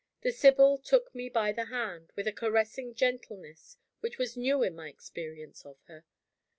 The 0.23 0.31
Sibyl 0.31 0.79
took 0.79 1.13
me 1.13 1.29
by 1.29 1.51
the 1.51 1.65
hand, 1.65 2.11
with 2.15 2.25
a 2.25 2.31
caressing 2.31 2.95
gentleness 2.95 3.77
which 3.99 4.17
was 4.17 4.35
new 4.35 4.63
in 4.63 4.75
my 4.75 4.87
experience 4.89 5.63
of 5.63 5.77
her. 5.85 6.05